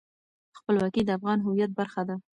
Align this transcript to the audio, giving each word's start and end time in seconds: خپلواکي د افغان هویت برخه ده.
خپلواکي 0.57 1.01
د 1.05 1.09
افغان 1.17 1.39
هویت 1.41 1.71
برخه 1.79 2.01
ده. 2.09 2.15